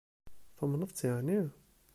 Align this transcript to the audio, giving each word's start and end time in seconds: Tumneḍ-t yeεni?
Tumneḍ-t 0.57 1.05
yeεni? 1.07 1.41